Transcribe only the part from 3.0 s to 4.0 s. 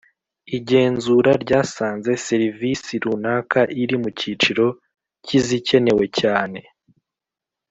runaka iri